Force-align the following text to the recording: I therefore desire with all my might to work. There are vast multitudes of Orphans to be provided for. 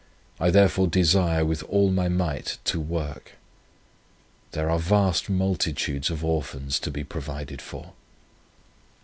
I 0.39 0.49
therefore 0.49 0.87
desire 0.87 1.45
with 1.45 1.61
all 1.69 1.91
my 1.91 2.07
might 2.07 2.57
to 2.63 2.79
work. 2.79 3.33
There 4.53 4.67
are 4.67 4.79
vast 4.79 5.29
multitudes 5.29 6.09
of 6.09 6.25
Orphans 6.25 6.79
to 6.79 6.89
be 6.89 7.03
provided 7.03 7.61
for. 7.61 7.93